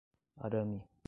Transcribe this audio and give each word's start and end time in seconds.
Arame 0.45 0.81